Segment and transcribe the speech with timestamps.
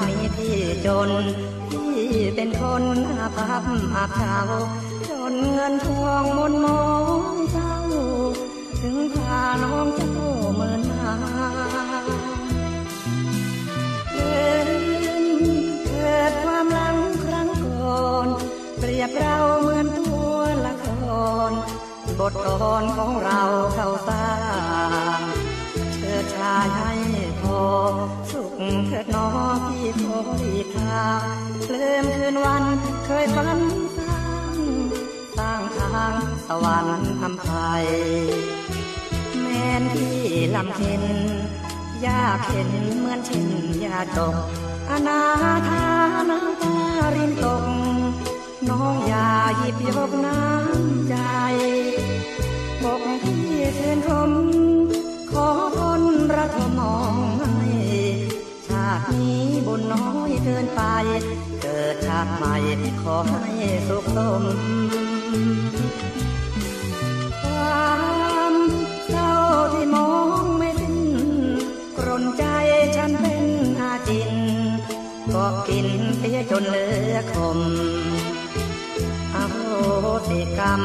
[0.00, 1.10] ตินี้พี่จน
[1.70, 1.90] พี่
[2.34, 2.82] เป็นคน
[3.20, 3.64] อาภัพ
[3.94, 4.38] อาเฉา
[5.08, 6.82] จนเงินทองมนมอ
[7.34, 7.76] งเจ้า
[8.80, 10.12] ถึงพาน้องเจ้า
[10.54, 11.14] เมือนมา
[14.14, 14.70] เงิน
[15.86, 18.28] เกิดความลังครั้งก่อน
[18.78, 20.86] เปรียบเราเหมือนตัวละค
[21.50, 21.52] ร
[22.18, 23.40] บทตอนของเรา
[23.74, 24.28] เข้าสร้า
[25.18, 25.20] ง
[25.94, 26.92] เชิดชายให้
[27.40, 27.60] พอ
[28.56, 29.26] เถิดน้อ
[29.66, 31.08] พี่ขออีกครา
[31.62, 32.64] เคลิมคืนวัน
[33.04, 33.60] เคยฝัน
[33.96, 34.18] สร้า
[34.56, 34.58] ง
[35.36, 36.14] สร้างทาง
[36.46, 37.86] สวรรค์อภัย
[39.40, 40.18] แม่นที่
[40.54, 41.04] ลำเข็น
[42.04, 43.46] ยาเข็นเหมือนเช่น
[43.84, 44.34] ยาตก
[44.90, 45.22] อนา
[45.68, 45.84] ถา
[46.30, 46.74] นาำตา
[47.14, 47.64] รินตก
[48.68, 51.14] น้องอย่าหยิบยกน้ำใจ
[63.00, 63.50] ขอให้
[63.88, 64.42] สุขสม
[67.42, 67.94] ควา
[68.52, 68.54] ม
[69.08, 69.32] เศร้า
[69.72, 70.96] ที่มองไม่สิ้น
[71.96, 72.44] กรนใจ
[72.96, 73.44] ฉันเป็น
[73.80, 74.32] อาจิน
[75.34, 75.86] ก็กิน
[76.18, 77.58] เสียจนเหลือคม
[79.34, 79.58] อโห
[80.28, 80.82] สิกรรม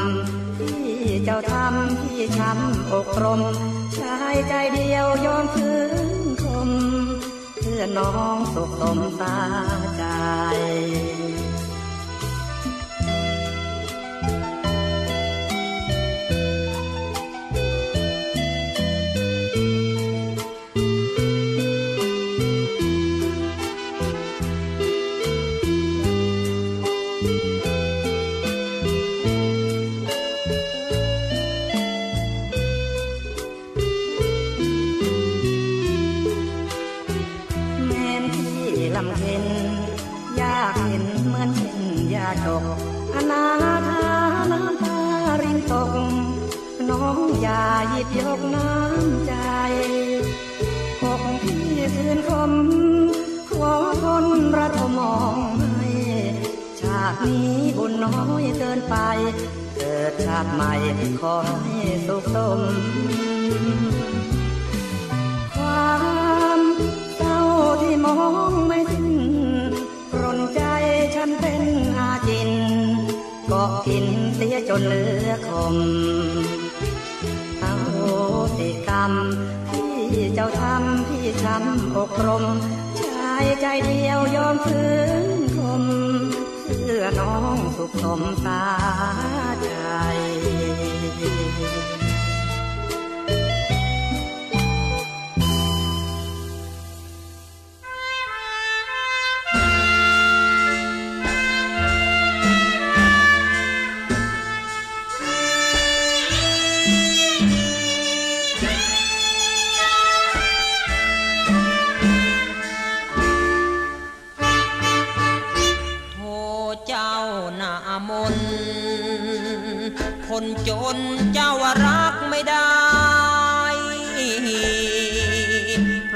[0.58, 0.90] ที่
[1.24, 3.40] เจ้าทำที่ช้ำอกรม
[3.98, 6.70] ชายใจเดียวยอมฟื้นคม
[7.54, 9.38] เพื่อน้องสุขสมตา
[9.96, 10.04] ใจ
[73.62, 74.06] อกกิน
[74.36, 75.76] เสียจนเหลือคม
[77.60, 77.74] เอา
[78.58, 79.12] ติกรรม
[79.70, 82.44] ที่เจ้าทำที่ช้ำอกรม
[83.00, 84.92] ชายใจเดียวยอมฟื้
[85.22, 85.82] นคม
[86.64, 88.64] เพื่อน้องสุขสมตา
[89.62, 89.70] ใจ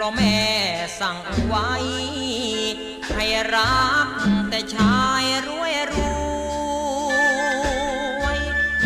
[0.06, 0.41] ราะแม่
[1.00, 1.70] สั่งไว้
[3.14, 4.08] ให้รัก
[4.49, 5.94] แต่ชายรวยร
[8.20, 8.38] วย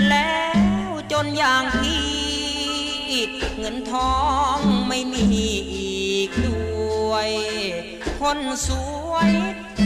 [0.09, 0.43] แล้
[0.89, 2.09] วจนอย่างที่
[3.59, 4.17] เงินทอ
[4.57, 4.59] ง
[4.89, 5.25] ไม่มี
[5.75, 7.31] อีกด้วย
[8.21, 8.69] คนส
[9.11, 9.31] วย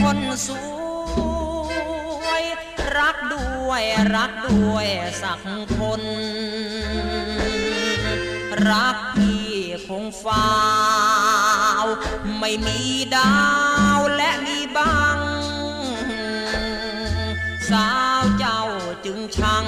[0.01, 0.49] คนส
[2.25, 2.43] วย
[2.97, 3.83] รักด้วย
[4.15, 4.87] รักด้วย
[5.21, 5.41] สัก
[5.77, 6.03] คน
[8.69, 9.34] รักพี่
[9.87, 10.49] คงฟ้า
[11.83, 11.85] ว
[12.39, 12.79] ไม่มี
[13.15, 13.35] ดา
[13.97, 15.19] วและมีบัง
[17.69, 17.89] สา
[18.19, 18.63] วเจ้า
[19.05, 19.65] จึงชัง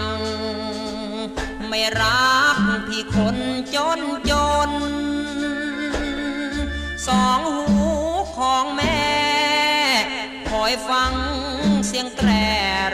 [1.68, 3.38] ไม่รักพี่คน
[3.76, 4.00] จน
[4.30, 4.34] จ
[4.70, 4.72] น
[7.08, 7.40] สอง
[7.74, 7.92] หู
[8.38, 9.08] ของแม่
[10.50, 11.14] คอยฟัง
[11.88, 12.30] เสียงแตร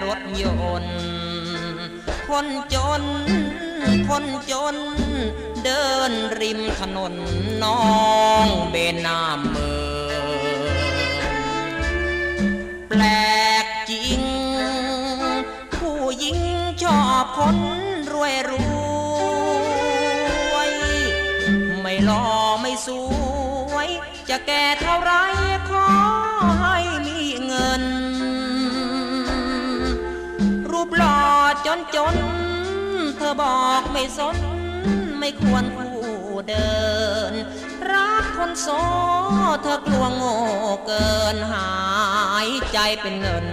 [0.06, 0.44] รถย
[0.82, 0.98] นต์
[2.28, 3.04] คนจน
[4.08, 4.76] คนจน
[5.64, 7.14] เดินริมถนน
[7.64, 7.82] น้อ
[8.46, 9.72] งเบนน้ำเมื
[10.12, 10.26] อง
[12.88, 13.04] แปล
[13.64, 14.22] กจริง
[15.76, 16.40] ผู้หญิง
[16.84, 17.58] ชอบคน
[18.12, 18.52] รวยร
[20.54, 20.72] วย
[21.82, 22.26] ไม่หล่อ
[22.62, 22.90] ไม่ส
[23.74, 23.90] วย
[24.30, 25.12] จะแก่เท่าไร
[25.70, 25.88] ขอ
[26.62, 26.78] ให้
[27.08, 27.84] มีเงิน
[30.72, 31.18] รูปหล่อ
[31.66, 32.16] จนจน
[33.24, 34.38] ธอบอกไม่สน
[35.20, 35.96] ไม่ควรผู้
[36.50, 36.74] เดิ
[37.32, 37.34] น
[37.92, 38.68] รักคนโส
[39.62, 40.36] เธอกลัวโง่
[40.86, 41.72] เกินหา
[42.48, 43.48] ยใจเป็นเงิน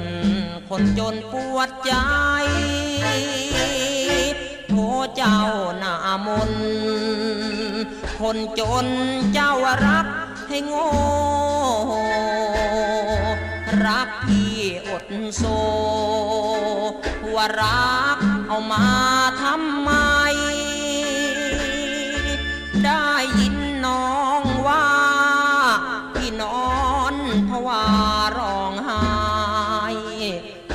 [0.68, 1.94] คนจนปวดใจ
[4.68, 4.74] โท
[5.16, 5.40] เจ้า
[5.78, 5.94] หน้า
[6.26, 6.52] มน
[8.20, 8.86] คนจน
[9.32, 9.52] เจ้า
[9.86, 10.06] รัก
[10.48, 10.88] ให้โง่
[13.86, 14.54] รักที่
[14.88, 15.04] อด
[15.36, 15.42] โซ
[17.34, 18.18] ว่ารัก
[18.52, 18.88] เอามา
[19.42, 19.90] ทำไม
[22.84, 23.06] ได้
[23.40, 23.56] ยิน
[23.86, 24.88] น้องว่า
[26.14, 26.70] พี่นอ
[27.12, 27.14] น
[27.46, 27.84] เพราะว่า
[28.38, 29.04] ร้องไห้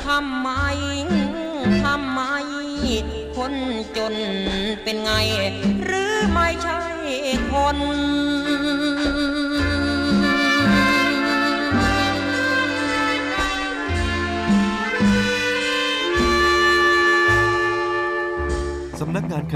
[0.04, 0.48] ทำไม
[1.84, 2.20] ทำไม
[3.36, 3.54] คน
[3.96, 4.14] จน
[4.82, 5.12] เป็นไง
[5.84, 6.82] หรือไม่ใช่
[7.52, 7.78] คน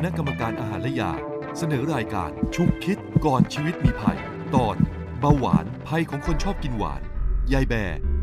[0.05, 1.13] ณะกรรมการอาหารและยา
[1.59, 4.19] เสนอรายการชุกคิดก่อนชีวิตมีภัย
[4.55, 4.77] ตอน
[5.21, 7.01] เบาหวานภัยของคนชอบกินหวาน
[7.53, 7.75] ยายแบ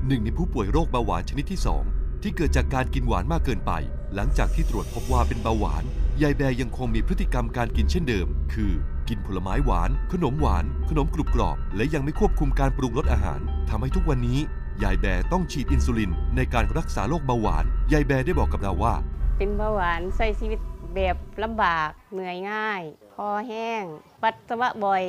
[0.07, 1.59] หนึ่งในผู้ป่วยโรคเบาหวานชนิดที่
[1.91, 3.71] 2 ที่เกิดจากการกินหวานมากเกินไป
[4.15, 5.83] หลังจากที่ตรวจพบว่าเป็นเบาหวาน
[6.21, 8.71] ยายแบยังคงมีพฤติกรรมการกินเช่นเดิม คือ
[9.09, 13.39] กินผลไม้หวาน ขนมหวาน ขนมกรุบกรอบ และยังไม่ควบคุมการปรุงรสอาหาร
[13.69, 14.39] ทำให้ทุกวันนี้
[14.83, 18.93] ยายแบต้องฉีดอินซูลินในการรักษาโรคเบาหวาน ยายแบได้บอกกับเราว่า
[19.37, 20.59] เป็นเบาหวานใช้ชีวิต
[20.95, 22.81] แบบลำบากเหนื่อยง่าย
[23.13, 23.83] คอแห้ง
[24.23, 25.03] ปัสสาวะบ่อย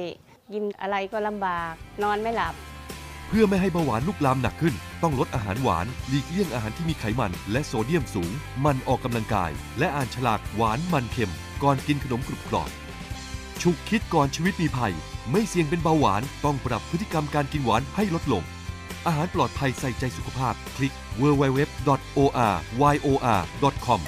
[0.53, 1.73] กินอะไรก็ลำบาก
[2.03, 2.55] นอนไม่หลับ
[3.29, 8.33] เพื่อไม่ให้เบาหวานลุกลามหนักขึ้น ต้องลดอาหารหวาน หลีกเลี่ยงอาหารที่มีไขมัน และโซเดียมสูง
[8.65, 11.33] มันออกกำลังกาย และอ่านฉลากหวานมันเค็ม
[11.63, 12.71] ก่อนกินขนมกรุบกรอบ
[13.63, 14.93] ฉุกคิดก่อนชีวิตมีภัย
[15.31, 18.43] ไม่เสี่ยงเป็นเบาหวาน ต้องปรับพฤติกรรมการกินหวานให้ลดลง
[19.07, 24.01] อาหารปลอดภัยใส่ใจสุขภาพ คลิก www.oryor.com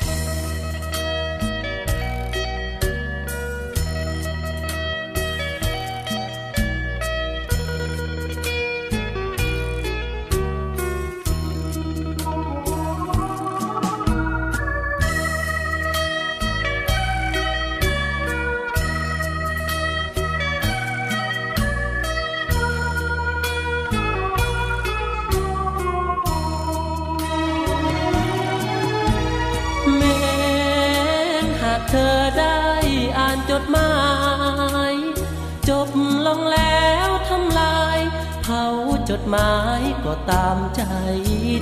[40.30, 40.82] ตามใจ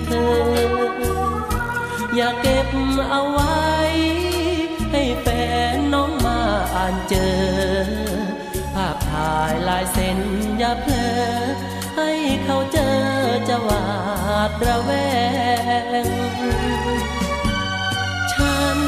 [0.05, 0.31] เธอ
[2.15, 2.69] อย่าเก็บ
[3.11, 3.63] เอาไว้
[4.93, 5.27] ให้แฟ
[5.75, 6.41] นน้องมา
[6.75, 7.39] อ่านเจอ
[8.75, 10.19] ภาพถ่ายลายเซ็น
[10.59, 11.11] อย่าเพลอ
[11.97, 12.11] ให้
[12.45, 12.99] เขาเจอ
[13.49, 13.87] จะหวา
[14.49, 14.91] ดระแว
[16.05, 16.07] ง
[18.33, 18.79] ฉัน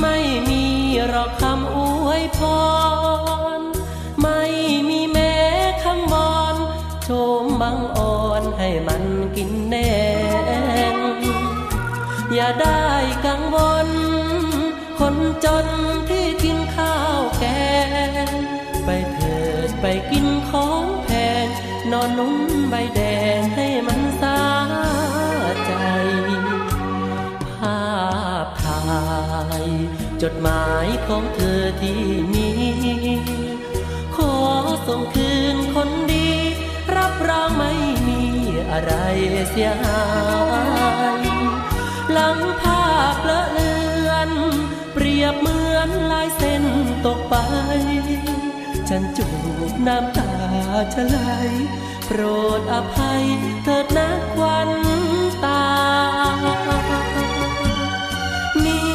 [0.00, 0.18] ไม่
[0.48, 0.64] มี
[1.08, 1.76] หรอกคำอ
[2.06, 2.67] วยพร
[12.60, 12.86] ได้
[13.26, 13.88] กังวล
[14.98, 15.66] คนจน
[16.08, 17.44] ที่กินข้าวแก
[18.28, 18.30] ง
[18.84, 19.38] ไปเถิ
[19.68, 21.08] ดไปกินของแพ
[21.44, 21.46] ง
[21.92, 22.36] นอนนุ่ม
[22.70, 23.00] ใบแด
[23.38, 24.40] งให้มันสา
[25.64, 25.72] ใจ
[27.56, 27.82] ภา
[28.44, 28.82] พถ่า
[29.62, 29.64] ย
[30.22, 32.02] จดหมายของเธอที่
[32.32, 32.48] มี
[34.16, 34.34] ขอ
[34.86, 36.28] ส่งคืนคนดี
[36.96, 37.72] รับรองไม่
[38.08, 38.22] มี
[38.70, 38.92] อะไร
[39.50, 40.02] เสียหา
[40.96, 40.97] ย
[42.18, 42.84] ลังภา
[43.14, 43.72] พเลอะเลื
[44.08, 44.30] อน
[44.92, 46.64] เปรียบเหมือนลายเส้น
[47.06, 47.34] ตกไป
[48.88, 49.28] ฉันจู
[49.70, 50.30] บน้ำตา
[50.92, 51.18] จะไหล
[52.06, 52.20] โปร
[52.58, 53.24] ดอภัย
[53.64, 54.70] เถิดนะควัน
[55.44, 55.64] ตา
[58.64, 58.88] นี่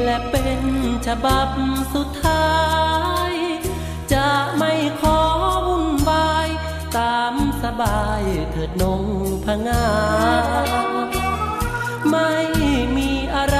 [0.00, 0.60] แหละเป็น
[1.06, 1.48] ฉบับ
[1.94, 2.52] สุดท้า
[3.30, 3.32] ย
[4.12, 5.18] จะไม่ขอ
[5.66, 6.48] วุ่นวาย
[6.96, 8.22] ตามสบาย
[8.52, 9.02] เถิดนง
[9.44, 9.86] พงา
[12.10, 12.30] ไม่
[12.96, 13.58] มีอะไร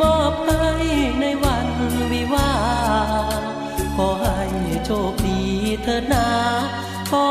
[0.00, 0.70] มอบให้
[1.20, 1.68] ในวัน
[2.12, 3.44] วิวาห์
[3.96, 4.40] ขอให้
[4.84, 5.42] โชคดี
[5.82, 6.28] เถิดนา
[7.10, 7.26] ขอ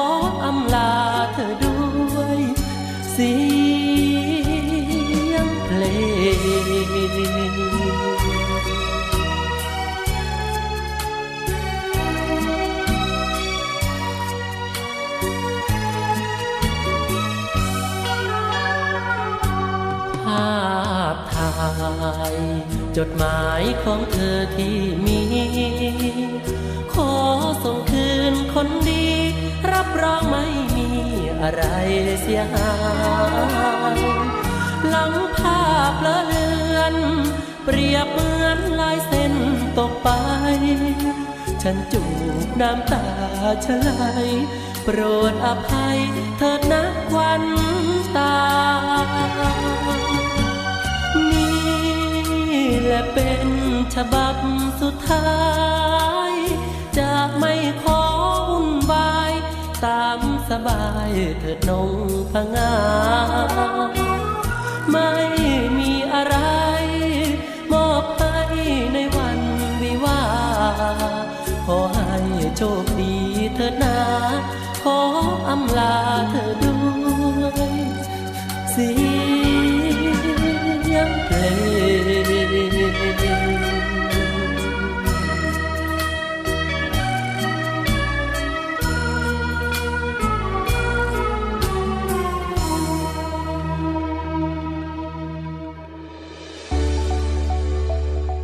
[0.46, 0.94] อำลา
[22.98, 25.22] จดหมายของเธอที่มี
[26.94, 27.14] ขอ
[27.64, 29.08] ส่งคืนคนดี
[29.72, 30.46] รับรองไม่
[30.76, 30.90] มี
[31.42, 31.64] อะไร
[32.22, 32.74] เสียหา
[33.98, 34.00] ย
[34.90, 36.96] หลังภาพเลอะเลือน
[37.66, 39.34] เปรียบเหมือนลายเส้น
[39.80, 40.10] ตกไป
[41.64, 42.04] ฉันจู
[42.46, 43.06] บน้ำตา
[43.66, 43.92] ชะไหล
[44.84, 45.00] โปร
[45.32, 46.00] ดอภัย
[46.38, 47.44] เถิดนักวัน
[52.92, 53.50] และเป็น
[53.96, 54.36] ฉบับ
[54.82, 55.32] สุดท้า
[56.30, 56.34] ย
[56.98, 58.02] จะไม่ขอ
[58.50, 59.32] วุ่นวาย
[59.86, 60.20] ตาม
[60.50, 61.92] สบายเถิดนง
[62.32, 62.76] พงา
[64.92, 65.12] ไม่
[65.78, 66.38] มีอะไร
[67.72, 68.38] มอบให้
[68.94, 69.40] ในวัน
[69.82, 70.24] วิวา
[71.66, 72.18] ขอให้
[72.58, 73.16] โชคดี
[73.56, 73.98] เถิดนา
[74.84, 75.00] ขอ
[75.50, 75.96] อำลา
[76.30, 76.76] เธอด้
[77.44, 77.74] วย
[78.72, 78.92] เสี
[80.96, 81.38] ยงเพล
[82.10, 82.11] ง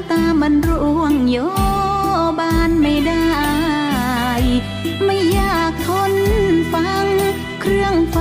[0.00, 1.38] ำตามันร่วงโย
[2.38, 3.28] บานไม่ได้
[5.04, 6.14] ไม่อยากทน
[6.74, 7.06] ฟัง
[7.60, 8.16] เครื่องไฟ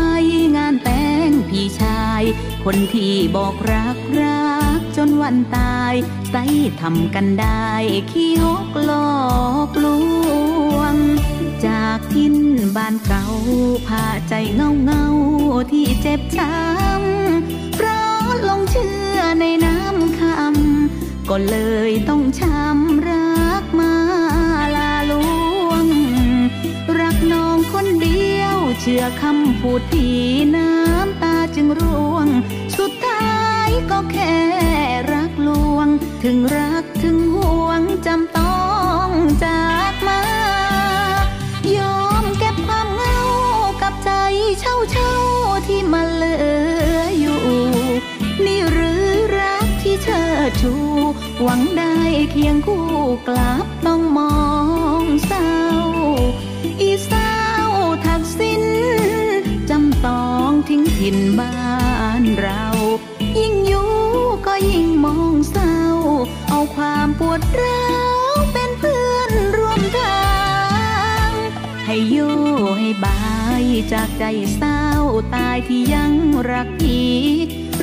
[0.55, 2.23] งานแต่งพี่ชาย
[2.63, 5.93] คนที่บอกรักรักจนวันตาย
[6.31, 6.43] ใส่
[6.81, 7.69] ทำกันได้
[8.11, 9.23] ขี้หกหลอ
[9.67, 9.87] กล
[10.75, 10.95] วง
[11.65, 12.35] จากทิน
[12.75, 13.27] บ้านเก่า
[13.87, 15.05] พาใจเงาเงา
[15.71, 17.72] ที่เจ็บช้ำ
[21.29, 21.57] ก็เล
[21.89, 23.93] ยต้องช้ำรักมา
[24.75, 25.13] ลาล
[25.67, 25.85] วง
[26.99, 30.19] รักน้องคนเดียว เชื่อคำพูดที่
[30.55, 32.27] น้ำตาจึงร่วง
[32.77, 34.35] สุดท้ายก็แค่
[35.13, 35.87] รักลวง
[36.23, 38.61] ถึงรักถึงห่วงจำต้อ
[39.07, 39.09] ง
[39.45, 40.21] จากมา
[41.77, 43.19] ยอมเก็บความเหงา
[43.81, 44.11] กับใจ
[44.59, 45.11] เช่าเช่า
[45.67, 46.32] ที่มันเลือ
[51.43, 51.95] หวังได้
[52.31, 52.87] เคียงคู่
[53.27, 54.37] กลับต้องมอ
[55.01, 55.53] งเศร้า
[56.81, 57.37] อีเศร้า
[58.05, 58.63] ทักสิ้น
[59.69, 61.61] จำต้องทิ้งถิ่นบ้า
[62.21, 62.65] นเรา
[63.37, 63.91] ยิ่งอยู่
[64.45, 65.77] ก็ยิ่งมองเศร้า
[66.49, 67.85] เอาความปวดร้า
[68.29, 70.25] วเป็นเพื่อนร่วมทา
[71.27, 71.31] ง
[71.85, 72.35] ให้อยู่
[72.77, 73.21] ให้บา
[73.61, 74.23] ยจากใจ
[74.55, 74.83] เศร้า
[75.35, 76.13] ตายที่ยัง
[76.51, 77.13] รักพี่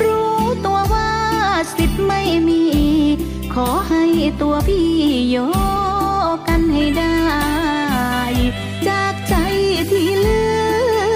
[0.01, 1.11] รู้ตัวว่า
[1.75, 2.63] สิทธิ์ไม่มี
[3.53, 4.05] ขอให้
[4.41, 4.89] ตัวพี่
[5.29, 5.37] โย
[6.47, 7.19] กันให้ได้
[8.87, 9.35] จากใจ
[9.91, 10.43] ที่เลื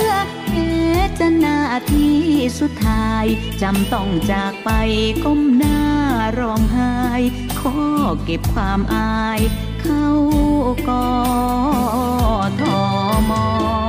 [0.07, 0.11] อ
[0.47, 0.73] แค่
[1.19, 1.59] จะนา
[1.91, 2.07] ที
[2.59, 3.25] สุดท้าย
[3.61, 4.69] จำต้องจากไป
[5.23, 5.79] ก้มหน้า
[6.39, 6.95] ร้องไห้
[7.59, 7.77] ขอ
[8.25, 9.39] เก็บความอาย
[9.81, 10.07] เข้า
[10.89, 11.07] กอ
[12.61, 12.79] ทอ
[13.29, 13.31] ม
[13.83, 13.84] ย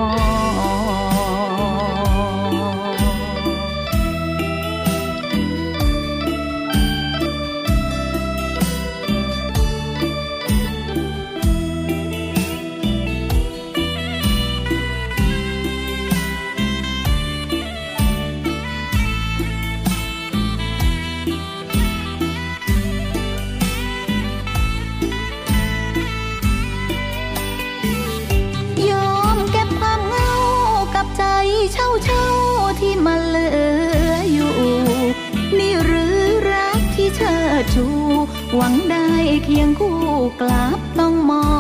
[39.45, 39.99] เคียงคู่
[40.41, 41.51] กลับต้องมอ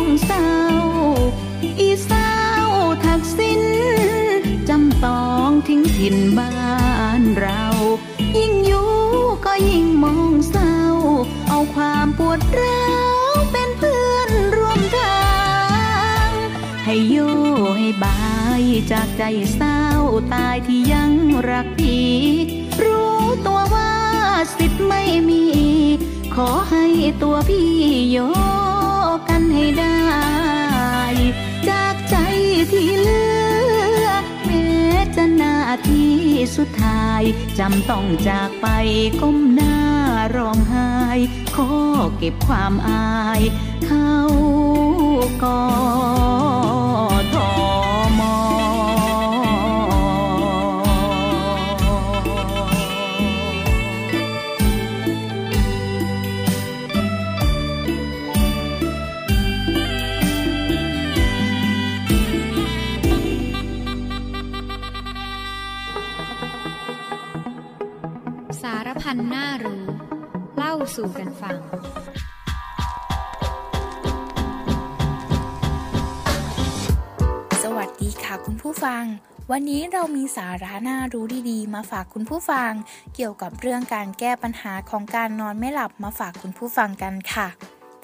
[0.00, 0.50] งเศร้า
[1.80, 2.34] อีเศร้า
[3.04, 3.62] ทักสิ้น
[4.68, 6.54] จำต้องทิ้งถิ่นบ้า
[7.20, 7.64] นเรา
[8.36, 8.90] ยิ่งอยู่
[9.44, 10.76] ก็ยิ่งมองเศร้า
[11.48, 12.86] เอาความปวดร้า
[13.28, 15.24] วเป็นเพื่อนร่วมทา
[16.28, 16.30] ง
[16.84, 17.16] ให้โย
[17.78, 18.20] ให้บา
[18.60, 18.62] ย
[18.92, 19.22] จากใจ
[19.54, 19.82] เศร้า
[20.34, 21.12] ตายที่ยัง
[21.50, 22.12] รักพี่
[22.82, 23.92] รู้ตัวว่า
[24.56, 25.42] สิทธิ์ไม่มี
[26.34, 26.86] ขอให้
[27.22, 27.70] ตัวพี่
[28.10, 28.18] โย
[29.28, 30.00] กันให้ได้
[31.68, 32.16] จากใจ
[32.72, 33.24] ที่เลื
[34.04, 34.08] อ
[34.44, 34.66] แม้
[35.16, 35.56] จะนา
[35.88, 36.04] ที
[36.56, 37.22] สุดท้าย
[37.58, 38.66] จำต้องจากไป
[39.20, 39.76] ก้มหน้า
[40.36, 40.92] ร้องไห้
[41.56, 41.70] ขอ
[42.18, 43.40] เก็บความอาย
[43.86, 44.18] เข้า
[45.42, 45.62] กอ
[47.31, 47.31] ท
[71.02, 71.56] สู่กันฟัง
[77.62, 79.04] สวัสดีค่ะคุณผู้ฟัง
[79.52, 82.70] วันนี้เรามีสาระน่ารู้ดีๆ มาฝากคุณผู้ฟัง
[83.14, 87.48] เกี่ยวกับเรื่องการแก้ปัญหาของการนอนไม่หลับมาฝากคุณผู้ฟังกันค่ะ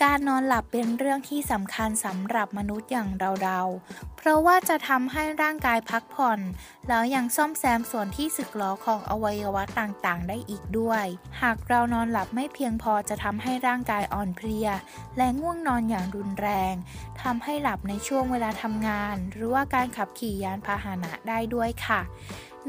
[0.04, 3.08] การนอนหลับเป็นเรื่องที่สำคัญสำหรับมนุษย์อย่าง
[3.42, 6.40] เราๆ เพราะว่าจะทำให้ร่างกายพักผ่อน
[6.88, 11.04] แล้วยังซ่อมแซมส่วนที่สึกหรอของอวัยวะต่างๆ ได้อีกด้วย
[11.42, 14.68] หากเรานอนหลับไม่เพียงพอจะทำให้ร่างกายอ่อนเพลีย
[15.16, 16.74] และง่วงนอนอย่างรุนแรง
[17.22, 22.00] ทำให้หลับในช่วงเวลาทำงาน หรือว่าการขับขี่ยานพาหนะได้ด้วยค่ะ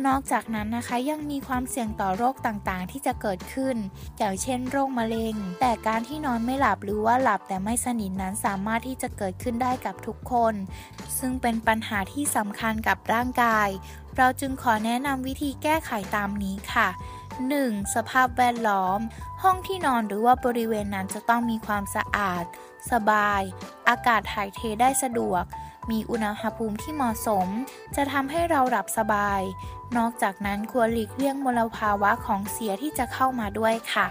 [0.07, 3.75] นอกจากนั้นนะคะยังมีความเสี่ยงต่อโรคต่างๆ ที่จะเกิดขึ้น
[4.17, 10.53] อย่างเช่น โรคมะเร็ง แต่การที่นอนไม่หลับหรือว่าหลับแต่ไม่สนิทนั้นสามารถที่จะเกิดขึ้นได้กับทุกคน
[11.17, 13.69] ซึ่งเป็นปัญหาที่สำคัญกับร่างกาย
[14.17, 16.87] เราจึงขอแนะนำวิธีแก้ไขตามนี้ค่ะ
[17.41, 17.95] 1.
[17.95, 18.99] สภาพแวดล้อม
[19.43, 22.45] ห้องที่นอนหรือว่าบริเวณนั้นจะต้องมีความสะอาด
[22.91, 23.41] สบาย
[23.89, 25.43] อากาศถ่ายเทได้สะดวก
[25.91, 27.47] มีอุณหภูมิที่เหมาะสม
[27.95, 29.41] จะทำให้เราหลับสบาย
[29.97, 34.07] นอกจากนั้นควรหลีกเลี่ยงมลภาวะของเสียที่จะเข้ามาด้วยค่ะ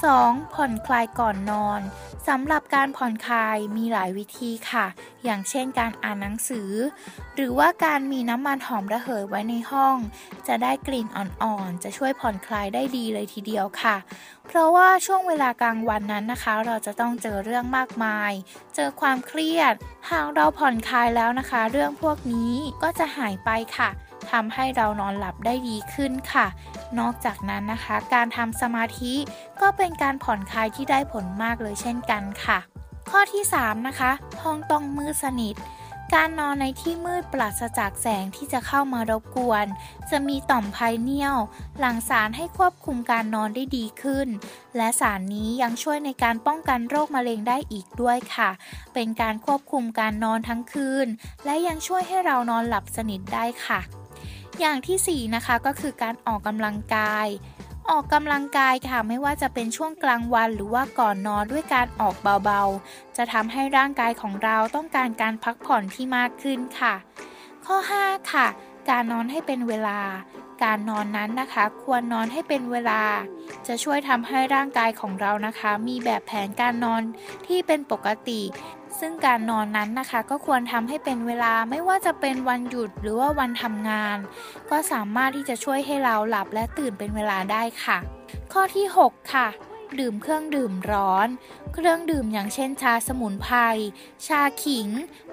[0.00, 0.54] 2.
[0.54, 1.80] ผ่อนคลายก่อนนอน
[2.28, 4.86] สำหรับการผ่อนคลายมีหลายวิธีค่ะ
[5.24, 6.70] อย่างเช่นการอ่านหนังสือ
[7.36, 9.96] หรือว่าการมีน้ำมันหอมระเหยไว้ในห้อง
[10.48, 13.96] จะได้กลิ่นอ่อนๆ จะช่วยผ่อนคลายได้ดีเลยทีเดียวค่ะ
[14.46, 18.32] เพราะว่าช่วงเวลากลางวันนั้นนะคะ เราจะต้องเจอเรื่องมากมาย
[18.74, 19.74] เจอความเครียด
[20.10, 22.52] หากเราผ่อนคลายแล้วนะคะ เรื่องพวกนี้
[22.82, 23.90] ก็จะหายไปค่ะ
[24.30, 26.46] ทำให้เรานอนหลับได้ดีขึ้นค่ะ
[27.00, 29.14] นอกจากนั้นนะคะ การทำสมาธิ
[29.60, 32.58] ก็เป็นการผ่อนคลายที่ได้ผลมากเลยเช่นกันค่ะ
[33.10, 34.10] ข้อที่3นะคะ
[34.42, 35.56] ห้องต้องมืดสนิท
[36.14, 39.66] การนอนในที่มืดปราศจากแสงที่จะเข้ามารบกวน
[40.10, 41.38] จะมีต่อมไพเนียล
[41.78, 44.28] หลั่งสารให้ควบคุมการนอนได้ดีขึ้น
[44.76, 48.50] และสารนี้ยังช่วยในการป้องกันโรคมะเร็งได้อีกด้วยค่ะ
[48.94, 51.06] เป็นการควบคุมการนอนทั้งคืน
[51.44, 53.80] และยังช่วยให้เรานอนหลับสนิทได้ค่ะ
[54.60, 57.26] อย่างที่ 4 นะคะก็คือการออกกำลังกาย
[57.90, 66.94] ออกกำลังกายค่ะไม่ว่าจะเป็นช่วงกลางวันหรือว่าก่อนนอนด้วยการออกเบาๆ จะทำให้ร่างกายของเราต้องการการพักผ่อนที่มากขึ้นค่ะ
[67.66, 68.46] ข้อ 5 ค่ะ
[68.90, 70.00] การนอนให้เป็นเวลา
[70.64, 73.02] การนอนนั้นนะคะ ควรนอนให้เป็นเวลา
[73.66, 77.02] จะช่วยทำให้ร่างกายของเรานะคะ มีแบบแผนการนอน
[77.46, 78.40] ที่เป็นปกติ
[79.00, 84.18] ซึ่งการนอนนั้นนะคะก็ควรทำให้เป็นเวลาไม่ว่าจะเป็นวันหยุดหรือว่าวันทำงาน
[84.70, 87.98] ก็สามารถที่จะช่วยให้เราหลับและตื่นเป็นเวลาได้ค่ะ
[88.52, 89.48] ข้อที่ 6 ค่ะ
[90.00, 91.28] ดื่มเครื่องดื่มร้อน
[91.74, 93.56] เครื่องดื่มอย่างเช่นชาสมุนไพร
[94.26, 94.88] ชาขิง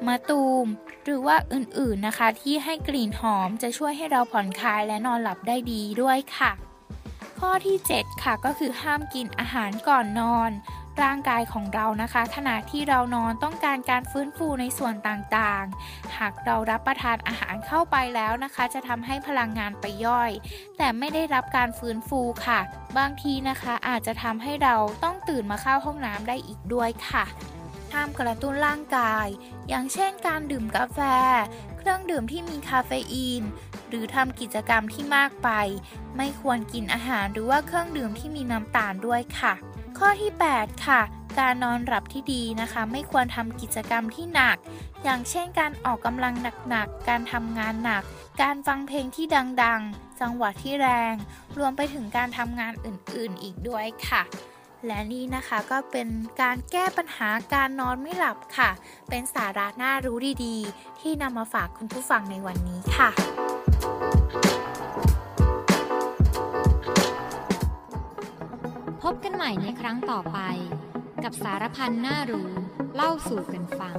[0.08, 0.65] มะตูม
[1.04, 6.52] หรือว่าอื่นๆนะคะ ที่ให้กลิ่นหอมจะช่วยให้เราผ่อนคลายและนอนหลับได้ดีด้วยค่ะ
[7.39, 10.52] ข้อที่ 7 ค่ะก็คือห้ามกินอาหารก่อนนอน
[11.03, 20.31] ร่างกายของเรานะคะ ขณะที่เรานอนต้องการการฟื้นฟูในส่วนต่างๆ หากเรารับประทานอาหารเข้าไปแล้วนะคะ จะทำให้พลังงานไปย่อย
[20.77, 22.59] แต่ไม่ได้รับการฟื้นฟูค่ะ
[22.97, 27.25] บางทีนะคะอาจจะทำให้เราต้องตื่นมาเข้าห้องน้ำได้อีกด้วยค่ะ
[27.93, 29.27] ห้ามกระตุ้นร่างกาย
[29.69, 30.99] อย่างเช่นการดื่มกาแฟ
[31.77, 33.43] เครื่องดื่มที่มีคาเฟอีน
[33.89, 35.49] หรือทำกิจกรรมที่มากไป
[36.17, 39.53] ไม่ควรกินอาหารหรือว่าเครื่องดื่มที่มีน้ำตาลด้วยค่ะ
[39.97, 41.02] ข้อที่ 8 ค่ะ
[41.39, 44.58] การนอนหลับที่ดีนะคะ ไม่ควรทำกิจกรรมที่หนัก
[45.04, 46.34] อย่างเช่นการออกกำลัง
[46.69, 48.04] หนักๆ การทำงานหนัก
[48.41, 49.25] การฟังเพลงที่
[49.63, 51.13] ดังๆ จังหวะที่แรง
[51.58, 54.21] รวมไปถึงการทำงานอื่นๆ อีกด้วยค่ะ
[54.86, 56.08] และนี่นะคะก็เป็น
[56.41, 58.69] การแก้ปัญหาการนอนไม่หลับค่ะ
[59.10, 63.10] เป็นสาระน่ารู้ดีๆ ที่นำมาฝากคุณผู้ฟังในวันนี้ค่ะ
[69.03, 70.39] พบกันใหม่ในครั้งต่อไป
[71.23, 72.51] กับสารพันน่ารู้
[72.95, 73.95] เล่าสู่กันฟัง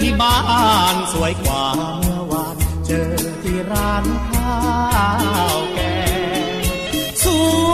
[0.00, 0.38] ที่บ้า
[0.94, 1.64] นสวยกว่า
[2.00, 3.10] เมื่อวานเจอ
[3.42, 4.56] ที่ร้านข้า
[5.56, 5.80] วแก
[7.24, 7.26] ส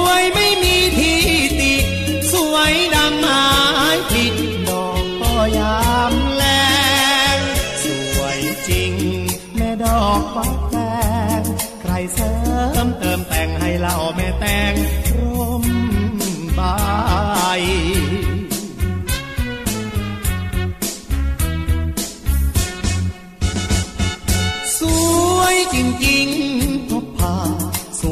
[0.04, 1.20] วยไม่มีที่
[1.60, 1.74] ติ
[2.32, 3.44] สวยดังไม้
[4.10, 4.24] ผลิ
[4.68, 5.80] ดอกก็ยา
[6.12, 6.44] มแล
[7.36, 7.38] ง
[7.82, 7.86] ส
[8.18, 8.92] วยจริง
[9.56, 10.76] แม่ดอกฟักแต
[11.38, 11.42] ง
[11.80, 12.32] ใครเสริ
[12.84, 14.74] มเติมแต่งให้เราแม่แต่ง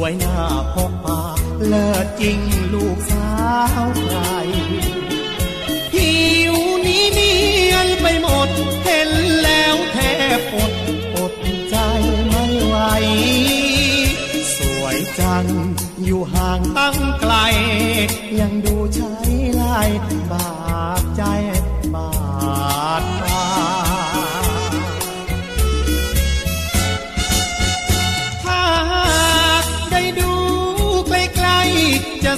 [0.07, 0.39] วยหน้า
[0.73, 1.21] พบพา
[1.67, 2.39] เลิศจริง
[2.73, 3.31] ลูกสา
[3.85, 4.19] วใคร
[5.93, 6.13] ผิ
[6.51, 6.53] ว
[6.85, 7.35] นี้เนี
[7.71, 8.49] ยนไปหมด
[8.83, 9.09] เห็น
[9.43, 9.97] แล้วแท
[10.37, 10.73] บอด
[11.15, 11.33] อด
[11.69, 11.75] ใจ
[12.27, 12.75] ไม่ไหว
[14.57, 15.45] สวยจัง
[16.03, 17.33] อยู่ห่างตั้งไกล
[18.39, 19.15] ยังดูใช้
[19.61, 19.89] ลาย
[20.31, 20.49] บา
[21.01, 21.23] ดใจ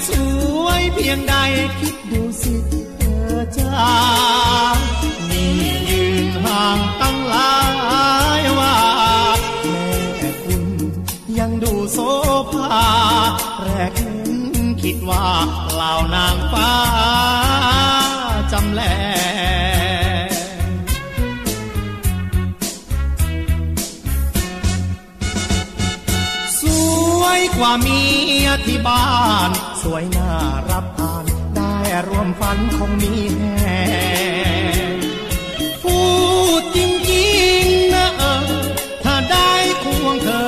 [0.07, 0.09] ส
[0.63, 1.35] วยเพียงใด
[1.79, 2.55] คิดดูสิ
[2.97, 3.89] เธอจ้า
[5.29, 5.53] นี่
[5.89, 7.53] ยืนห่างตั้งหลา
[8.39, 8.77] ยว่า
[10.17, 10.63] แม่คุณ
[11.39, 11.97] ยังดูโซ
[12.51, 12.83] ภา
[13.63, 13.93] แรก
[14.81, 15.27] คิดว่า
[15.73, 16.73] เหล่านางฟ้า
[18.51, 18.81] จำแล
[26.59, 26.61] ส
[27.21, 28.01] วยกว่าเมี
[28.45, 29.05] ยที่บ้า
[29.49, 29.51] น
[29.81, 30.31] สวยน่า
[30.69, 31.73] รับทาน ได้
[32.07, 33.81] รวมฝันคงมีแห่
[35.83, 35.99] พู
[36.59, 36.77] ดจ
[37.11, 38.39] ริงๆนะเออ
[39.03, 39.51] ถ้าได้
[39.83, 40.47] ควงเธอ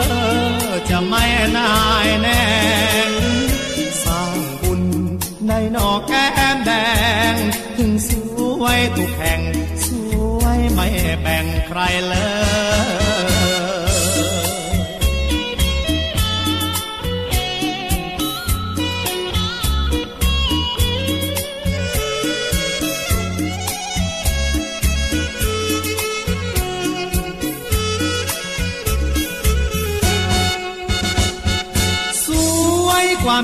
[0.89, 1.23] จะไม่
[1.57, 2.43] นายแน่
[4.03, 4.81] สร้างบุญ
[5.47, 6.71] ในนอกแก้มแด
[7.33, 7.35] ง
[7.77, 8.09] ถึงส
[8.61, 9.41] วยทุกแห่ง
[9.85, 9.87] ส
[10.39, 10.87] วยไม่
[11.21, 12.15] แบ่งใครเล
[12.99, 13.00] ย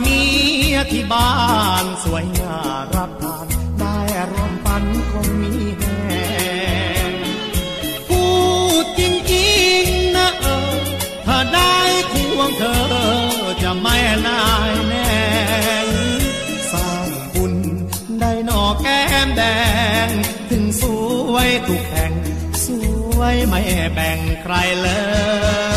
[0.01, 0.21] เมี
[0.73, 1.31] ยที่บ้า
[1.83, 2.57] นสวยน่า
[2.95, 3.47] รับทาน
[3.79, 3.97] ได้
[4.31, 5.99] รวมฝันคงมีแห่
[8.07, 8.23] พู
[8.83, 9.01] ดจ
[9.33, 10.75] ริงๆนะเออ
[11.25, 11.75] ถ้าได้
[12.11, 12.79] ควงเธอ
[13.63, 13.95] จะไม่
[14.27, 15.15] นายแน่
[16.71, 17.53] สร้างบุญ
[18.19, 19.43] ได้หนอแก้มแด
[20.07, 20.09] ง
[20.49, 20.83] ถึงส
[21.31, 22.13] วยทุกแห่ง
[22.65, 22.67] ส
[23.17, 23.61] วยไม่
[23.93, 24.89] แบ่งใครเล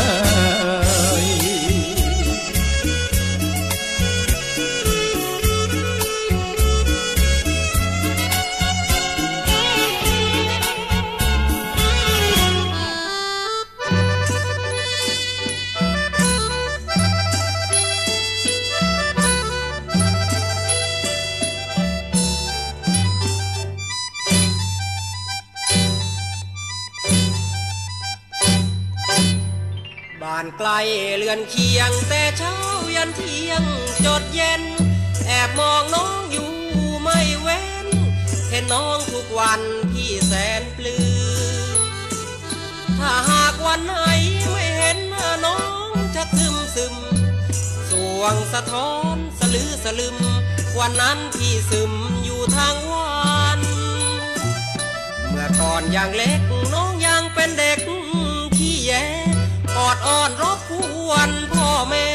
[48.21, 50.17] วงสะท้อนสลือสลึม
[50.79, 51.91] วันนั้นพี่ซึม
[52.23, 53.59] อยู่ทางวัน
[55.27, 56.41] เมื่อก่อนยังเล็ก
[56.73, 57.79] น้องยังเป็นเด็ก
[58.57, 58.91] ขี้แย
[59.77, 60.71] ออดอ้อนรบก
[61.07, 62.07] วนพ่อแม่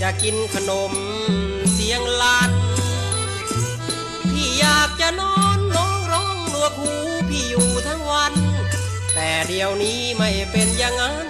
[0.00, 0.92] จะกินขนม
[1.72, 2.52] เสียงลัน
[4.30, 6.94] พี่อยากจะนอนน้องร้องหนวกหู
[7.28, 8.32] พี่อยู่ทั้งวัน
[9.14, 11.26] แต่เดี๋ยวนี้ไม่เป็นอย่างนั้น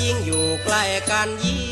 [0.00, 1.65] ยิ่งอยู่ใกล้กันยิ่ง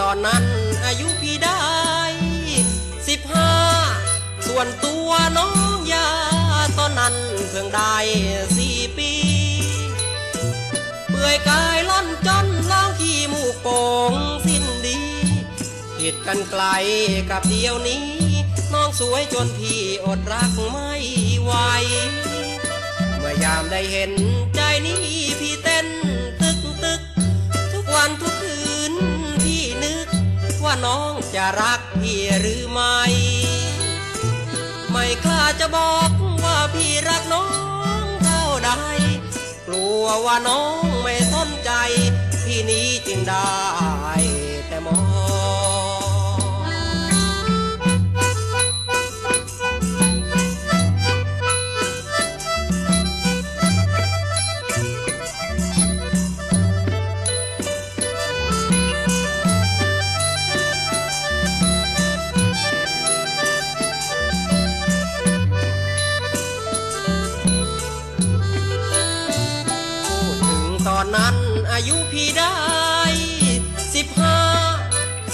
[0.00, 0.44] ตอนนั้น
[0.84, 1.62] อายุพี่ได้
[3.08, 3.52] สิบห้า
[4.46, 6.08] ส่วนตัวน้องยา
[6.78, 7.14] ตอนนั้น
[7.50, 7.96] เพิ่งได้
[8.56, 9.12] สี่ปี
[11.08, 13.80] เปื่อยกายล่อนจนล้างขี้มูกโป่
[14.10, 14.12] ง
[14.46, 14.98] สิ้นดี
[15.98, 16.64] ผิดกันไกล
[17.30, 18.06] กับเดียวนี้
[18.72, 20.92] น้องสวยจนพี่อดรักไม่
[21.42, 21.52] ไหว
[23.18, 24.12] เมื่อยามได้เห็น
[24.54, 25.02] ใจนี้
[25.40, 25.86] พี่เต้น
[26.40, 27.00] ตึกตึก
[27.72, 28.73] ทุกวันทุกคืน
[30.84, 32.98] น้องจะรักพี่หรือไม่
[34.90, 36.10] ไม่กล้าจะบอก
[36.44, 37.46] ว่าพี่รักน้อ
[38.02, 38.70] งเท่าใด
[39.66, 41.70] กลัวว่าน้องไม่สนใจ
[42.44, 43.54] พี่นี้จึงได้
[44.68, 45.13] แต่มอง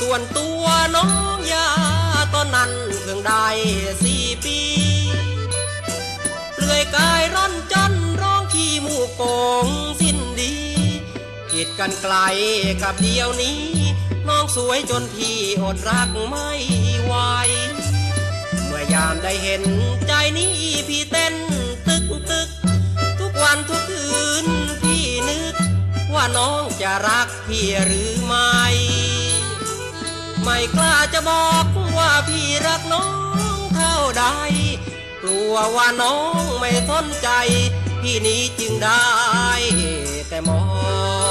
[0.00, 0.64] ส่วนตัว
[0.96, 1.68] น้องยา
[2.34, 3.46] ตอนนั้นเพิ่งได้
[4.02, 4.58] สี่ปี
[6.54, 9.34] เปลือยกายร่อนจนร้องขี้มูกโป่
[9.64, 9.66] ง
[10.00, 10.56] สิ้นดี
[11.50, 12.14] ผิดกันไกล
[12.82, 13.62] กับเดียวนี้
[14.28, 16.50] น้องสวยจนพี่อดรักไม่
[17.04, 17.14] ไหว
[18.64, 19.62] เมื่อยามได้เห็น
[20.06, 20.54] ใจนี้
[20.88, 21.34] พี่เต้น
[21.86, 22.48] ตึกตึก
[23.20, 24.46] ทุกวันทุกคืน
[24.82, 25.54] พี่นึก
[26.14, 29.09] ว่าน้องจะรักพี่หรือไม่
[30.42, 33.06] ไม่กล้าจะบอกว่าพี่รักน้อ
[33.56, 34.24] งเท่าใด
[35.22, 37.28] กลัวว่าน้องไม่สนใจ
[38.02, 39.06] พี่นี้จึงได้
[40.28, 40.60] แต่มอ
[41.28, 41.29] ง